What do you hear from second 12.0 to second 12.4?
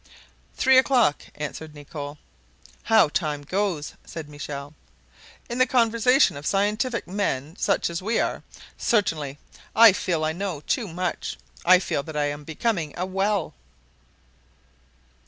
that I